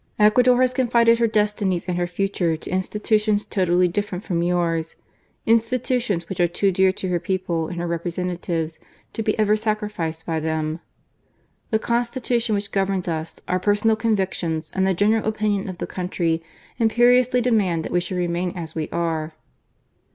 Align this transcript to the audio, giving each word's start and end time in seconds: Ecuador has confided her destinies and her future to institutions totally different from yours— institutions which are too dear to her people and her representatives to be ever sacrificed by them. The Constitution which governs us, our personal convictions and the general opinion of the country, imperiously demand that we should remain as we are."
Ecuador 0.17 0.59
has 0.61 0.73
confided 0.73 1.19
her 1.19 1.27
destinies 1.27 1.85
and 1.87 1.95
her 1.95 2.07
future 2.07 2.57
to 2.57 2.71
institutions 2.71 3.45
totally 3.45 3.87
different 3.87 4.23
from 4.23 4.41
yours— 4.41 4.95
institutions 5.55 6.27
which 6.27 6.39
are 6.39 6.47
too 6.47 6.71
dear 6.71 6.91
to 6.91 7.07
her 7.09 7.19
people 7.19 7.67
and 7.67 7.77
her 7.77 7.85
representatives 7.85 8.79
to 9.13 9.21
be 9.21 9.37
ever 9.37 9.55
sacrificed 9.55 10.25
by 10.25 10.39
them. 10.39 10.79
The 11.69 11.77
Constitution 11.77 12.55
which 12.55 12.71
governs 12.71 13.07
us, 13.07 13.41
our 13.47 13.59
personal 13.59 13.95
convictions 13.95 14.71
and 14.73 14.87
the 14.87 14.95
general 14.95 15.23
opinion 15.23 15.69
of 15.69 15.77
the 15.77 15.85
country, 15.85 16.41
imperiously 16.79 17.39
demand 17.39 17.85
that 17.85 17.91
we 17.91 17.99
should 17.99 18.17
remain 18.17 18.57
as 18.57 18.73
we 18.73 18.89
are." 18.91 19.33